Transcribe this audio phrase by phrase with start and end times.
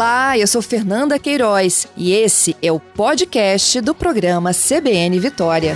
[0.00, 5.74] Olá, eu sou Fernanda Queiroz e esse é o podcast do programa CBN Vitória.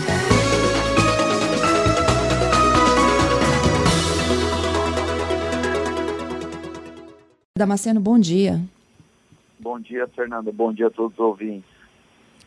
[7.54, 8.62] Damasceno, bom dia.
[9.60, 10.50] Bom dia, Fernanda.
[10.50, 11.68] Bom dia a todos os ouvintes.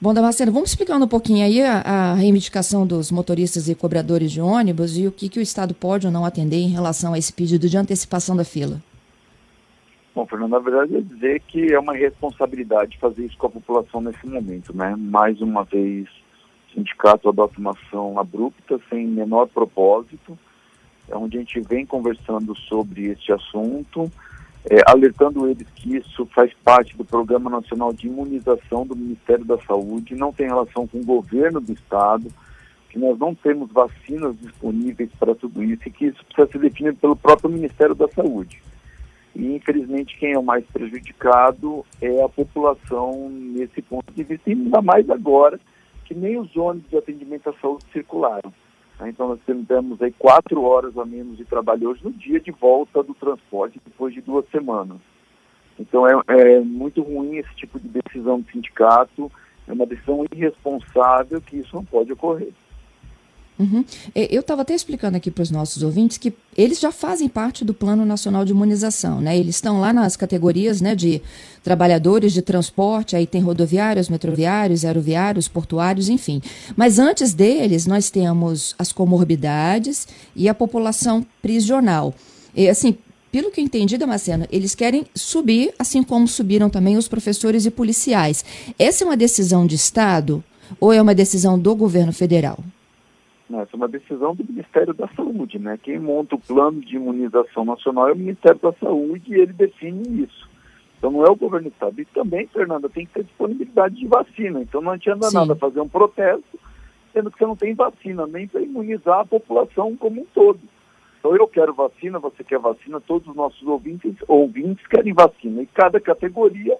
[0.01, 4.41] Bom, Damasceno, vamos explicando um pouquinho aí a, a, reivindicação dos motoristas e cobradores de
[4.41, 7.31] ônibus e o que, que o Estado pode ou não atender em relação a esse
[7.31, 8.81] pedido de antecipação da fila.
[10.17, 14.01] Bom, Fernando, na verdade é dizer que é uma responsabilidade fazer isso com a população
[14.01, 14.95] nesse momento, né?
[14.97, 20.35] Mais uma vez, o sindicato adota uma ação abrupta, sem menor propósito,
[21.07, 24.11] é onde a gente vem conversando sobre este assunto,
[24.67, 29.59] é, alertando eles que isso faz parte do Programa Nacional de Imunização do Ministério da
[29.67, 32.27] Saúde, não tem relação com o governo do Estado,
[32.89, 36.97] que nós não temos vacinas disponíveis para tudo isso e que isso precisa ser definido
[36.97, 38.65] pelo próprio Ministério da Saúde.
[39.37, 44.53] E, infelizmente, quem é o mais prejudicado é a população nesse ponto de vista, e
[44.53, 45.59] ainda mais agora
[46.05, 48.51] que nem os ônibus de atendimento à saúde circularam.
[48.99, 49.09] Né?
[49.09, 53.03] Então, nós temos aí quatro horas a menos de trabalho hoje no dia de volta
[53.03, 54.97] do transporte, depois de duas semanas.
[55.79, 59.31] Então, é, é muito ruim esse tipo de decisão do sindicato,
[59.67, 62.53] é uma decisão irresponsável que isso não pode ocorrer.
[63.59, 63.83] Uhum.
[64.13, 67.65] É, eu estava até explicando aqui para os nossos ouvintes que eles já fazem parte
[67.65, 69.37] do Plano Nacional de Imunização, né?
[69.37, 71.21] Eles estão lá nas categorias né, de
[71.63, 76.41] trabalhadores de transporte, aí tem rodoviários, metroviários, aeroviários, portuários, enfim.
[76.75, 82.13] Mas antes deles, nós temos as comorbidades e a população prisional.
[82.55, 82.97] E, assim,
[83.31, 87.71] pelo que eu entendi, Damasceno, eles querem subir, assim como subiram também os professores e
[87.71, 88.45] policiais.
[88.79, 90.43] Essa é uma decisão de Estado
[90.79, 92.59] ou é uma decisão do governo federal?
[93.49, 95.79] Essa é uma decisão do Ministério da Saúde, né?
[95.81, 100.23] Quem monta o plano de imunização nacional é o Ministério da Saúde e ele define
[100.23, 100.49] isso.
[100.97, 102.01] Então não é o governo do Estado.
[102.01, 104.61] E também, Fernanda, tem que ter disponibilidade de vacina.
[104.61, 105.35] Então não adianta Sim.
[105.35, 106.59] nada fazer um protesto,
[107.13, 110.59] sendo que você não tem vacina, nem para imunizar a população como um todo.
[111.19, 115.61] Então eu quero vacina, você quer vacina, todos os nossos ouvintes, ouvintes querem vacina.
[115.61, 116.77] E cada categoria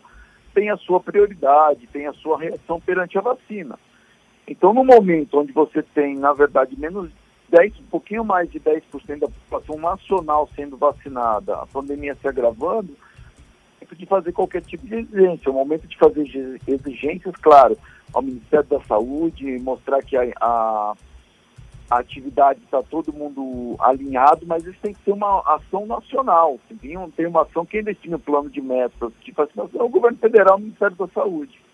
[0.53, 3.79] tem a sua prioridade, tem a sua reação perante a vacina.
[4.47, 7.11] Então, no momento onde você tem, na verdade, menos
[7.49, 8.81] 10, um pouquinho mais de 10%
[9.19, 12.95] da população nacional sendo vacinada, a pandemia se agravando,
[13.81, 16.21] é de fazer qualquer tipo de exigência, é o momento de fazer
[16.67, 17.77] exigências, claro,
[18.13, 20.93] ao Ministério da Saúde, mostrar que a, a,
[21.89, 26.59] a atividade está todo mundo alinhado, mas isso tem que ser uma ação nacional.
[26.67, 30.17] Tem, tem uma ação, quem define o plano de metas de vacinação é o governo
[30.17, 31.66] federal, o Ministério da Saúde.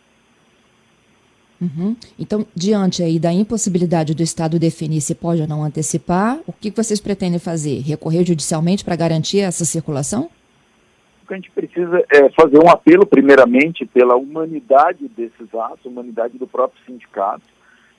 [1.62, 1.96] Uhum.
[2.20, 6.72] Então, diante aí da impossibilidade do Estado definir se pode ou não antecipar, o que
[6.72, 7.80] vocês pretendem fazer?
[7.80, 10.30] Recorrer judicialmente para garantir essa circulação?
[11.24, 16.38] O que a gente precisa é fazer um apelo, primeiramente, pela humanidade desses atos, humanidade
[16.38, 17.46] do próprio sindicato,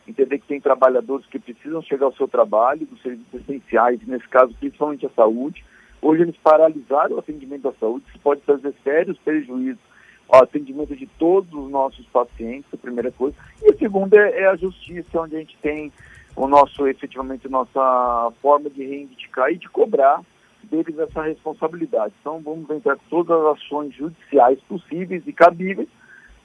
[0.07, 4.55] entender que tem trabalhadores que precisam chegar ao seu trabalho, dos serviços essenciais, nesse caso,
[4.61, 5.65] principalmente a saúde.
[6.03, 9.94] Hoje eles paralisaram o atendimento da saúde, isso pode trazer sérios prejuízos
[10.29, 13.37] o atendimento de todos os nossos pacientes, a primeira coisa.
[13.63, 15.93] E a segunda é, é, a justiça, onde a gente tem
[16.37, 20.21] o nosso, efetivamente, nossa forma de reivindicar e de cobrar
[20.65, 22.15] deles essa responsabilidade.
[22.21, 25.89] Então, vamos entrar com todas as ações judiciais possíveis e cabíveis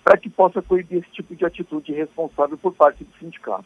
[0.04, 3.66] para que possa coibir esse tipo de atitude irresponsável por parte do sindicato.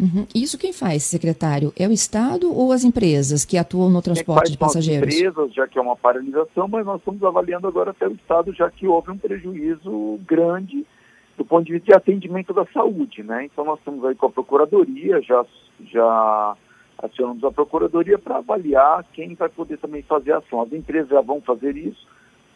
[0.00, 0.26] Uhum.
[0.34, 1.72] Isso quem faz, secretário?
[1.78, 5.06] É o Estado ou as empresas que atuam no transporte de passageiros?
[5.06, 8.52] As empresas, já que é uma paralisação, mas nós estamos avaliando agora até o Estado,
[8.54, 10.86] já que houve um prejuízo grande
[11.36, 13.44] do ponto de vista de atendimento da saúde, né?
[13.44, 15.44] Então nós estamos aí com a Procuradoria, já,
[15.90, 16.56] já
[16.98, 20.62] acionamos a Procuradoria para avaliar quem vai poder também fazer a ação.
[20.62, 22.06] As empresas já vão fazer isso,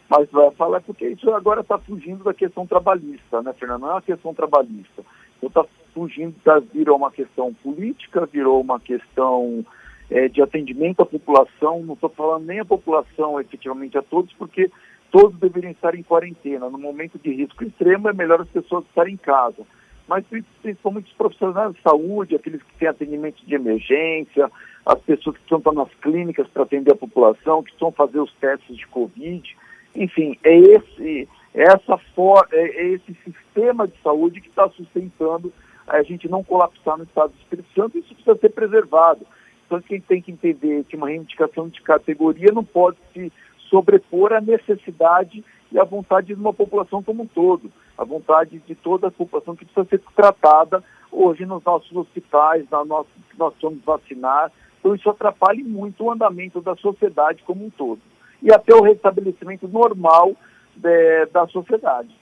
[0.09, 3.81] mas vai falar porque isso agora está fugindo da questão trabalhista, né, Fernando?
[3.81, 5.03] Não é uma questão trabalhista.
[5.37, 9.65] Então está fugindo, tá, virou uma questão política, virou uma questão
[10.11, 11.81] é, de atendimento à população.
[11.81, 14.69] Não estou falando nem a população efetivamente a todos, porque
[15.09, 16.69] todos deveriam estar em quarentena.
[16.69, 19.63] No momento de risco extremo, é melhor as pessoas estarem em casa.
[20.07, 20.23] Mas
[20.61, 24.51] principalmente os profissionais de saúde, aqueles que têm atendimento de emergência,
[24.85, 28.77] as pessoas que estão nas clínicas para atender a população, que estão fazer os testes
[28.77, 29.57] de Covid.
[29.95, 35.51] Enfim, é esse, é essa for, é, é esse sistema de saúde que está sustentando
[35.87, 39.25] a gente não colapsar no estado do Espírito Santo, isso precisa ser preservado.
[39.65, 43.31] Então, quem tem que entender que uma reivindicação de categoria não pode se
[43.69, 48.75] sobrepor à necessidade e à vontade de uma população como um todo, a vontade de
[48.75, 53.53] toda a população que precisa ser tratada hoje nos nossos hospitais, na nossa, que nós
[53.61, 54.51] vamos vacinar.
[54.79, 58.01] Então, isso atrapalha muito o andamento da sociedade como um todo.
[58.41, 60.35] E até o restabelecimento normal
[60.83, 62.15] é, da sociedade.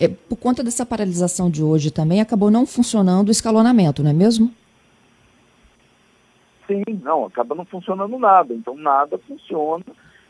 [0.00, 4.14] É, por conta dessa paralisação de hoje também, acabou não funcionando o escalonamento, não é
[4.14, 4.50] mesmo?
[6.66, 8.54] Sim, não, acaba não funcionando nada.
[8.54, 9.84] Então, nada funciona.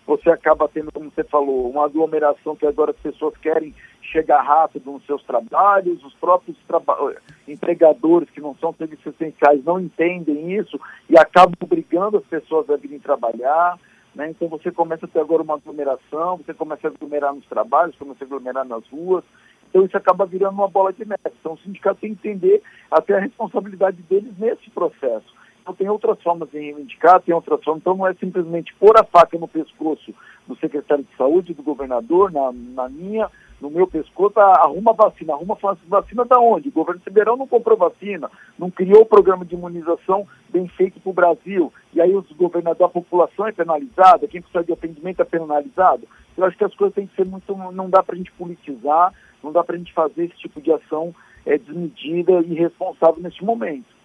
[0.08, 3.72] Você acaba tendo, como você falou, uma aglomeração que agora as pessoas querem
[4.02, 7.14] chegar rápido nos seus trabalhos, os próprios traba
[7.46, 12.76] empregadores que não são serviços essenciais não entendem isso e acabam obrigando as pessoas a
[12.76, 13.78] virem trabalhar.
[14.14, 14.30] Né?
[14.30, 18.24] Então você começa a ter agora uma aglomeração, você começa a aglomerar nos trabalhos, começa
[18.24, 19.22] a aglomerar nas ruas.
[19.70, 21.22] Então isso acaba virando uma bola de neve.
[21.40, 25.40] Então o sindicato tem que entender até a responsabilidade deles nesse processo.
[25.62, 27.80] Então tem outras formas de reivindicar, tem outras formas.
[27.80, 30.12] Então não é simplesmente pôr a faca no pescoço
[30.46, 33.30] do secretário de saúde, do governador, na, na minha,
[33.60, 35.34] no meu pescoço, arruma vacina.
[35.34, 35.56] Arruma
[35.86, 36.70] vacina da onde?
[36.70, 38.28] O governo federal não comprou vacina,
[38.58, 41.72] não criou o programa de imunização bem feito para o Brasil.
[41.92, 46.08] E aí os governadores, a população é penalizada, quem precisa de atendimento é penalizado.
[46.36, 47.54] Eu acho que as coisas têm que ser muito.
[47.72, 50.72] Não dá para a gente politizar, não dá para a gente fazer esse tipo de
[50.72, 51.14] ação
[51.46, 54.00] é, desmedida e irresponsável neste momento.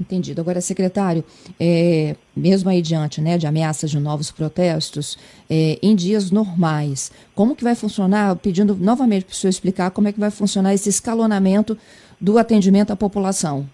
[0.00, 0.40] Entendido.
[0.40, 1.24] Agora, secretário,
[1.60, 5.16] é, mesmo aí diante né, de ameaças de novos protestos,
[5.48, 10.08] é, em dias normais, como que vai funcionar, pedindo novamente para o senhor explicar como
[10.08, 11.76] é que vai funcionar esse escalonamento
[12.20, 13.68] do atendimento à população?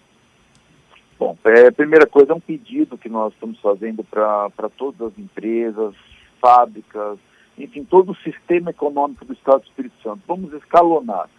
[1.17, 5.17] Bom, é, a primeira coisa é um pedido que nós estamos fazendo para todas as
[5.17, 5.95] empresas,
[6.39, 7.17] fábricas,
[7.59, 10.21] enfim, todo o sistema econômico do Estado do Espírito Santo.
[10.27, 11.29] Vamos escalonar.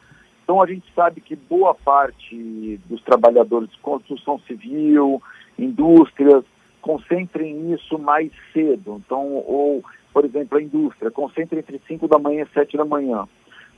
[0.44, 5.22] Então a gente sabe que boa parte dos trabalhadores de construção civil,
[5.58, 6.44] indústrias,
[6.80, 9.00] concentrem isso mais cedo.
[9.04, 13.28] Então, ou, por exemplo, a indústria, concentra entre 5 da manhã e 7 da manhã.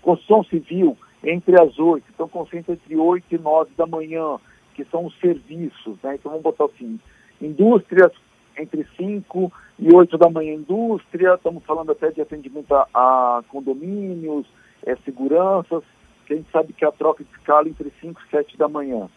[0.00, 4.38] Construção civil, entre as 8, então concentra entre 8 e 9 da manhã,
[4.75, 6.15] que são os serviços, né?
[6.15, 6.99] Então vamos botar assim,
[7.41, 8.12] indústrias
[8.58, 14.46] entre 5 e 8 da manhã, indústria, estamos falando até de atendimento a, a condomínios,
[14.84, 15.82] é, seguranças,
[16.26, 19.08] que a gente sabe que a troca de escala entre 5 e 7 da manhã.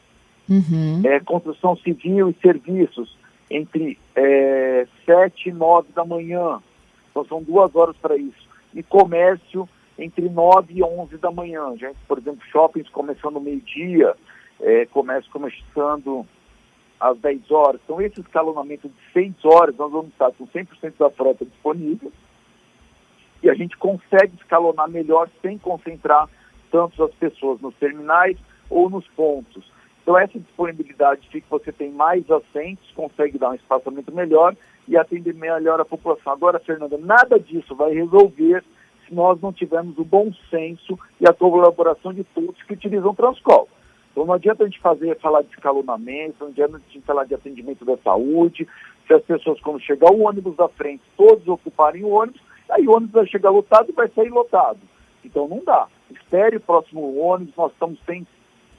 [0.49, 1.01] Uhum.
[1.03, 3.17] É, construção civil e serviços
[3.49, 6.61] entre é, 7 e 9 da manhã.
[7.09, 8.47] Então são duas horas para isso.
[8.73, 9.67] E comércio
[9.97, 11.75] entre 9 e 11 da manhã.
[11.77, 14.15] Gente, por exemplo, shoppings começando meio-dia,
[14.59, 16.25] é, comércio começando
[17.00, 17.81] às 10 horas.
[17.83, 22.12] Então esse escalonamento de 6 horas nós vamos estar com 100% da frota disponível
[23.44, 26.27] e a gente consegue escalonar melhor sem concentrar
[26.71, 28.38] tanto as pessoas nos terminais
[28.69, 29.63] ou nos pontos.
[30.01, 34.56] Então, essa disponibilidade fica que você tem mais assentos, consegue dar um espaçamento melhor
[34.88, 36.33] e atender melhor a população.
[36.33, 38.63] Agora, Fernanda, nada disso vai resolver
[39.07, 43.15] se nós não tivermos o bom senso e a colaboração de todos que utilizam o
[43.15, 43.68] Transcol.
[44.15, 47.35] Então, não adianta a gente fazer, falar de escalonamento, não adianta a gente falar de
[47.35, 48.65] atendimento da saúde,
[49.06, 52.95] se as pessoas, quando chegar o ônibus da frente, todos ocuparem o ônibus, aí o
[52.95, 54.79] ônibus vai chegar lotado e vai sair lotado.
[55.23, 58.25] Então, não dá espere o próximo ônibus, nós estamos sem,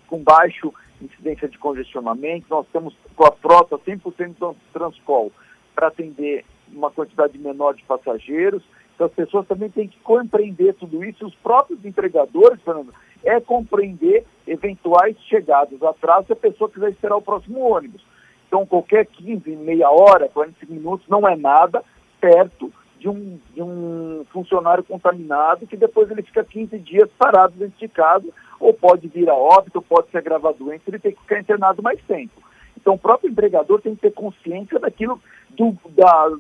[0.07, 5.31] com baixo incidência de congestionamento, nós estamos com a frota 100% do Transcol
[5.75, 8.63] para atender uma quantidade menor de passageiros.
[8.95, 12.95] Então as pessoas também têm que compreender tudo isso, os próprios empregadores, Fernando,
[13.27, 18.01] é compreender eventuais chegadas, atrasos se a pessoa quiser esperar o próximo ônibus.
[18.47, 21.83] Então qualquer 15, meia hora, 45 minutos não é nada
[22.21, 27.79] perto de um, de um funcionário contaminado que depois ele fica 15 dias parado dentro
[27.79, 28.27] de casa,
[28.59, 32.01] ou pode vir a óbito, pode ser agravado doente, ele tem que ficar internado mais
[32.05, 32.41] tempo.
[32.77, 36.33] Então o próprio empregador tem que ter consciência daquilo, do, da,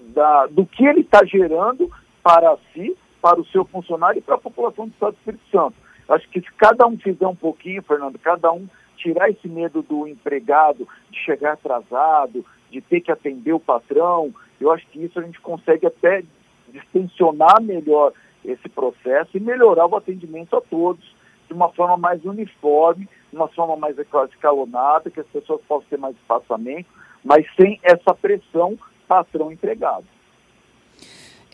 [0.00, 1.90] da, do que ele está gerando
[2.22, 5.74] para si, para o seu funcionário e para a população do Estado do Espírito Santo.
[6.10, 10.06] Acho que se cada um fizer um pouquinho, Fernando, cada um tirar esse medo do
[10.06, 15.22] empregado de chegar atrasado, de ter que atender o patrão, eu acho que isso a
[15.22, 16.22] gente consegue até
[16.68, 18.12] distensionar melhor
[18.44, 21.02] esse processo e melhorar o atendimento a todos
[21.48, 25.98] de uma forma mais uniforme, de uma forma mais escalonada, que as pessoas possam ter
[25.98, 26.90] mais espaçamento,
[27.24, 28.78] mas sem essa pressão
[29.08, 30.04] patrão-empregado.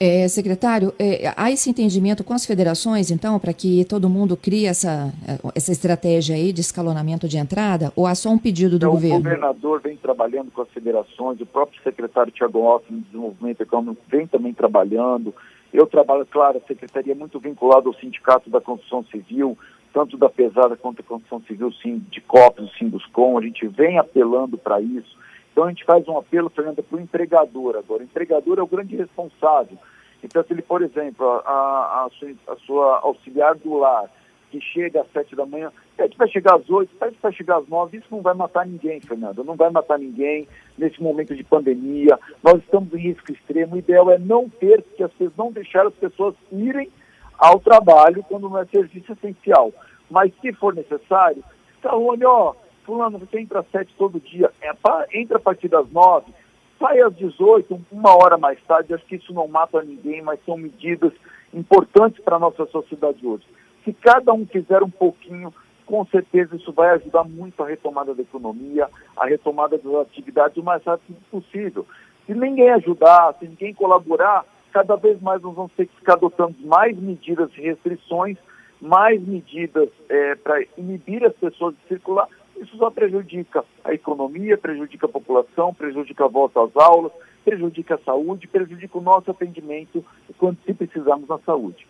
[0.02, 4.64] É, secretário, é, há esse entendimento com as federações, então, para que todo mundo crie
[4.64, 5.12] essa,
[5.54, 9.18] essa estratégia aí de escalonamento de entrada, ou há só um pedido do então, governo?
[9.18, 14.02] O governador vem trabalhando com as federações, o próprio secretário Tiago Rossi, no Desenvolvimento Econômico,
[14.08, 15.34] vem também trabalhando.
[15.70, 19.58] Eu trabalho, claro, a secretaria é muito vinculada ao Sindicato da Construção Civil,
[19.92, 23.68] tanto da Pesada quanto da Construção Civil, sim, de COPS, sim, dos COM, a gente
[23.68, 25.20] vem apelando para isso
[25.60, 28.00] então a gente faz um apelo, Fernanda, para o empregador agora.
[28.00, 29.76] O empregador é o grande responsável.
[30.24, 34.10] Então, se ele, por exemplo, a, a, sua, a sua auxiliar do lar
[34.50, 37.68] que chega às sete da manhã, pede para chegar às oito, pede para chegar às
[37.68, 40.48] nove, isso não vai matar ninguém, Fernando, não vai matar ninguém
[40.78, 45.04] nesse momento de pandemia, nós estamos em risco extremo, o ideal é não ter, que
[45.04, 46.90] as pessoas não deixar as pessoas irem
[47.38, 49.72] ao trabalho quando não é serviço essencial,
[50.10, 51.44] mas se for necessário,
[51.80, 54.72] Saúde, ó, fulano, você entra às sete todo dia, é,
[55.12, 56.32] entra a partir das nove,
[56.78, 60.56] sai às 18, uma hora mais tarde, acho que isso não mata ninguém, mas são
[60.56, 61.12] medidas
[61.52, 63.44] importantes para a nossa sociedade hoje.
[63.84, 65.52] Se cada um fizer um pouquinho,
[65.86, 70.62] com certeza isso vai ajudar muito a retomada da economia, a retomada das atividades o
[70.62, 71.86] mais rápido possível.
[72.26, 76.54] Se ninguém ajudar, se ninguém colaborar, cada vez mais nós vamos ter que ficar adotando
[76.64, 78.36] mais medidas de restrições,
[78.80, 82.28] mais medidas é, para inibir as pessoas de circular.
[82.60, 87.10] Isso só prejudica a economia, prejudica a população, prejudica a volta às aulas,
[87.44, 90.04] prejudica a saúde, prejudica o nosso atendimento
[90.38, 91.86] quando se precisarmos na saúde.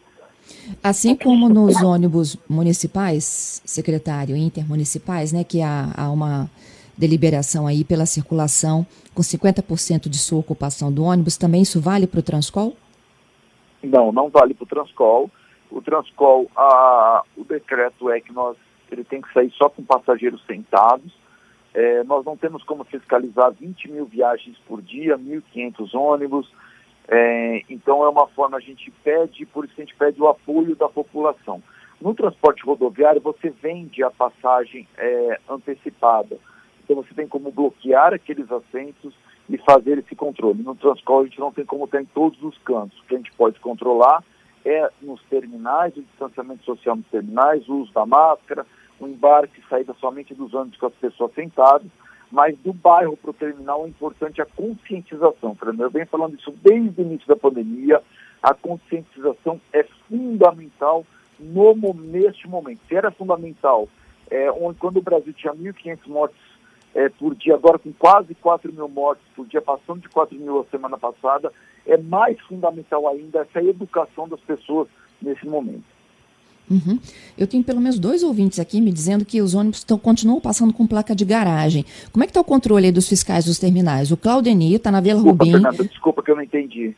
[0.82, 6.48] Assim como nos ônibus municipais, secretário, intermunicipais, né, que há, há uma
[6.96, 12.20] deliberação aí pela circulação com 50% de sua ocupação do ônibus, também isso vale para
[12.20, 12.76] o Transcol?
[13.82, 15.30] Não, não vale para o Transcol.
[15.70, 18.56] O Transcol, a, o decreto é que nós,
[18.94, 21.12] ele tem que sair só com passageiros sentados.
[21.72, 26.50] É, nós não temos como fiscalizar 20 mil viagens por dia, 1.500 ônibus,
[27.12, 30.76] é, então é uma forma, a gente pede, por isso a gente pede o apoio
[30.76, 31.60] da população.
[32.00, 36.38] No transporte rodoviário, você vende a passagem é, antecipada.
[36.84, 39.12] Então você tem como bloquear aqueles assentos
[39.48, 40.62] e fazer esse controle.
[40.62, 42.98] No transporte a gente não tem como ter em todos os cantos.
[43.00, 44.22] O que a gente pode controlar
[44.64, 48.64] é nos terminais, o distanciamento social nos terminais, o uso da máscara,
[49.00, 51.90] o embarque e saída somente dos ônibus com as pessoas sentadas
[52.30, 55.56] mas do bairro para o terminal é importante a conscientização.
[55.78, 58.00] Eu venho falando isso desde o início da pandemia.
[58.42, 61.04] A conscientização é fundamental
[61.38, 62.80] no, neste momento.
[62.88, 63.88] Se era fundamental
[64.30, 66.38] é, onde, quando o Brasil tinha 1.500 mortes
[66.94, 70.60] é, por dia, agora com quase 4 mil mortes por dia, passando de 4 mil
[70.60, 71.52] a semana passada,
[71.84, 74.88] é mais fundamental ainda essa educação das pessoas
[75.20, 75.84] nesse momento.
[76.70, 76.98] Uhum.
[77.36, 80.72] Eu tenho pelo menos dois ouvintes aqui me dizendo que os ônibus tão, continuam passando
[80.72, 81.84] com placa de garagem.
[82.12, 84.12] Como é que está o controle dos fiscais dos terminais?
[84.12, 85.52] O Claudeni está na Vila desculpa, Rubim.
[85.52, 86.94] Fernanda, desculpa que eu não entendi.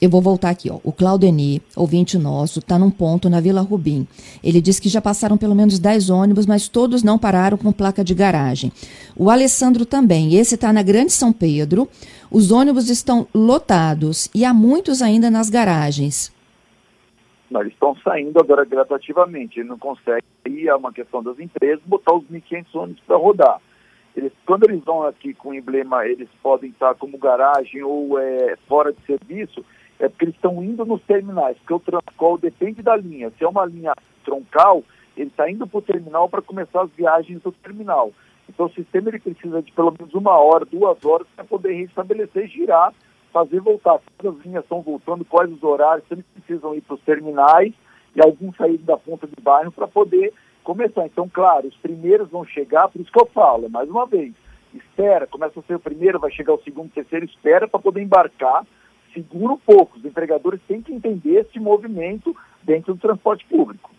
[0.00, 0.80] Eu vou voltar aqui, ó.
[0.82, 4.06] O Claudeni, ouvinte nosso, está num ponto na Vila Rubim.
[4.42, 8.02] Ele diz que já passaram pelo menos 10 ônibus, mas todos não pararam com placa
[8.02, 8.72] de garagem.
[9.16, 10.34] O Alessandro também.
[10.34, 11.88] Esse está na Grande São Pedro.
[12.30, 16.33] Os ônibus estão lotados e há muitos ainda nas garagens.
[17.50, 21.82] Não, eles estão saindo agora gradativamente, ele não consegue, aí é uma questão das empresas,
[21.84, 23.60] botar os 1.500 ônibus para rodar.
[24.16, 28.56] Eles, quando eles vão aqui com o emblema, eles podem estar como garagem ou é,
[28.68, 29.64] fora de serviço,
[29.98, 33.30] é porque eles estão indo nos terminais, porque o Transcol depende da linha.
[33.36, 33.92] Se é uma linha
[34.24, 34.82] troncal,
[35.16, 38.12] ele está indo para o terminal para começar as viagens do terminal.
[38.48, 42.44] Então o sistema ele precisa de pelo menos uma hora, duas horas para poder restabelecer
[42.44, 42.92] e girar
[43.34, 43.98] fazer voltar.
[44.16, 47.74] Quais as linhas estão voltando, quais os horários, se eles precisam ir para os terminais
[48.14, 51.04] e alguns saírem da ponta de bairro para poder começar.
[51.04, 54.32] Então, claro, os primeiros vão chegar, por isso que eu falo, mais uma vez,
[54.72, 58.64] espera, começa a ser o primeiro, vai chegar o segundo, terceiro, espera para poder embarcar,
[59.12, 59.98] segura um pouco.
[59.98, 63.90] Os empregadores têm que entender esse movimento dentro do transporte público.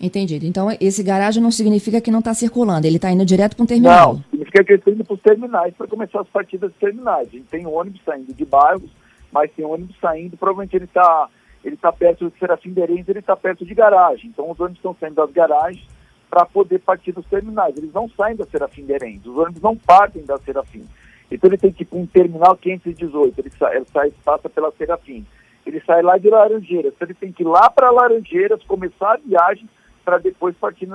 [0.00, 0.44] Entendido.
[0.44, 3.66] Então, esse garagem não significa que não está circulando, ele está indo direto para um
[3.66, 4.14] terminal.
[4.14, 7.28] Não, significa que ele está indo para os terminais para começar as partidas de terminais.
[7.28, 8.90] A gente tem ônibus saindo de bairros,
[9.32, 11.28] mas tem ônibus saindo, provavelmente ele está
[11.64, 14.28] ele tá perto de Serafim Berens, ele está perto de garagem.
[14.28, 15.86] Então, os ônibus estão saindo das garagens
[16.28, 17.74] para poder partir dos terminais.
[17.76, 20.84] Eles não saem da Serafim Berens, os ônibus não partem da Serafim.
[21.30, 25.24] Então, ele tem para um terminal 518, ele sai, ele sai passa pela Serafim.
[25.64, 29.16] Ele sai lá de Laranjeiras, então ele tem que ir lá para Laranjeiras, começar a
[29.16, 29.66] viagem
[30.04, 30.88] para depois partir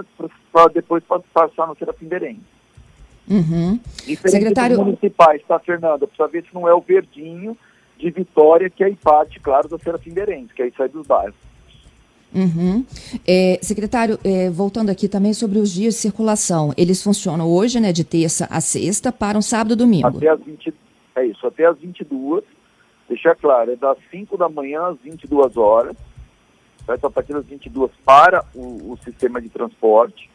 [0.51, 2.39] para depois passar no Serafim Berém.
[3.29, 3.79] Uhum.
[4.05, 4.77] Diferente Secretário...
[4.77, 6.07] dos municipais, tá, Fernanda?
[6.07, 7.57] Precisa ver se não é o verdinho
[7.97, 11.35] de Vitória, que é parte, claro, da Serafim Berém, que aí sai dos bairros.
[12.33, 12.85] Uhum.
[13.27, 17.91] É, secretário, é, voltando aqui também sobre os dias de circulação, eles funcionam hoje, né,
[17.91, 20.17] de terça a sexta, para um sábado e domingo?
[20.17, 20.73] Até as 20,
[21.15, 22.43] é isso, até as 22,
[23.07, 25.97] deixar claro, é das 5 da manhã às 22 horas,
[26.89, 27.05] certo?
[27.05, 30.29] a partir das 22 para o, o sistema de transporte,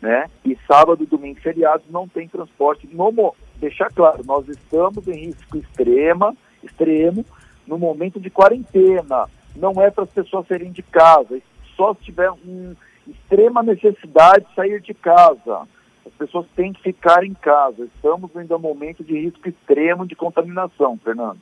[0.00, 0.30] né?
[0.44, 2.88] E sábado, domingo, feriados não tem transporte.
[2.92, 7.24] No, deixar claro, nós estamos em risco extrema, extremo
[7.66, 9.28] no momento de quarentena.
[9.56, 11.40] Não é para as pessoas saírem de casa,
[11.76, 12.76] só se tiver uma
[13.08, 15.66] extrema necessidade de sair de casa.
[16.06, 17.84] As pessoas têm que ficar em casa.
[17.96, 21.40] Estamos ainda no momento de risco extremo de contaminação, Fernanda.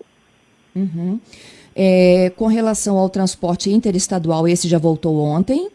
[0.75, 1.21] Uhum.
[1.75, 5.69] É, com relação ao transporte interestadual, esse já voltou ontem?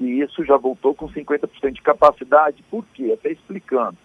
[0.00, 2.62] E isso já voltou com 50% de capacidade.
[2.70, 3.12] Por quê?
[3.12, 3.96] Até explicando.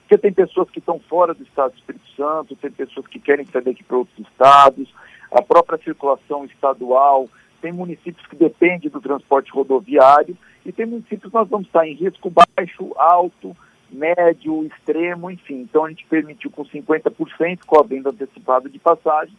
[0.00, 3.46] Porque tem pessoas que estão fora do estado do Espírito Santo, tem pessoas que querem
[3.46, 4.92] sair daqui para outros estados,
[5.30, 7.28] a própria circulação estadual,
[7.60, 11.94] tem municípios que dependem do transporte rodoviário e tem municípios que nós vamos estar em
[11.94, 13.56] risco baixo, alto,
[13.92, 15.62] médio, extremo, enfim.
[15.62, 19.36] Então a gente permitiu com 50% com a venda antecipada de passagem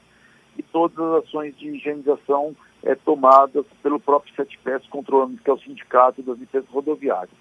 [0.57, 5.59] e todas as ações de higienização é, tomadas pelo próprio SETPES, controlando que é o
[5.59, 7.35] sindicato das empresas rodoviárias.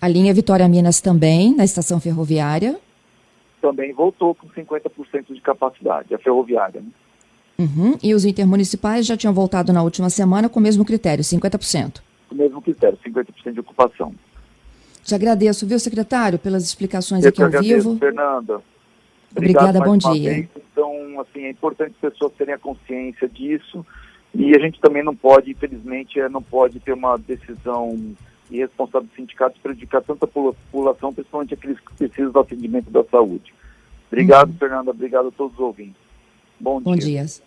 [0.00, 2.78] A linha Vitória Minas também, na estação ferroviária?
[3.60, 6.80] Também voltou com 50% de capacidade, a ferroviária.
[6.80, 6.88] Né?
[7.58, 7.96] Uhum.
[8.02, 12.02] E os intermunicipais já tinham voltado na última semana com o mesmo critério, 50%?
[12.28, 14.14] Com o mesmo critério, 50% de ocupação.
[15.04, 17.98] Te agradeço, viu, secretário, pelas explicações Eu aqui ao agradeço, vivo.
[17.98, 18.60] Fernanda.
[19.30, 20.34] Obrigada, bom dia.
[20.34, 20.48] Vez.
[20.72, 23.84] Então, assim, é importante as pessoas terem a consciência disso
[24.34, 28.14] e a gente também não pode, infelizmente, é, não pode ter uma decisão
[28.50, 33.52] irresponsável dos sindicatos prejudicar tanta população, principalmente aqueles que precisam do atendimento da saúde.
[34.10, 34.56] Obrigado, uhum.
[34.56, 34.90] Fernanda.
[34.90, 36.00] Obrigado a todos os ouvintes.
[36.58, 37.24] Bom, Bom dia.
[37.24, 37.44] dia.